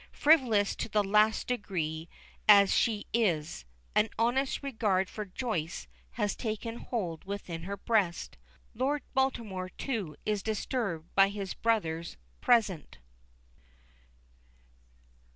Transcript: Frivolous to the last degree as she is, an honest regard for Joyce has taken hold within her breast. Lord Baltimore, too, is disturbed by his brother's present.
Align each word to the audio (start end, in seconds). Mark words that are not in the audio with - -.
Frivolous 0.11 0.75
to 0.77 0.89
the 0.89 1.03
last 1.03 1.45
degree 1.45 2.09
as 2.49 2.73
she 2.73 3.05
is, 3.13 3.65
an 3.93 4.09
honest 4.17 4.63
regard 4.63 5.11
for 5.11 5.25
Joyce 5.25 5.87
has 6.13 6.35
taken 6.35 6.77
hold 6.77 7.23
within 7.23 7.65
her 7.65 7.77
breast. 7.77 8.35
Lord 8.73 9.03
Baltimore, 9.13 9.69
too, 9.69 10.15
is 10.25 10.41
disturbed 10.41 11.13
by 11.13 11.29
his 11.29 11.53
brother's 11.53 12.17
present. 12.39 12.97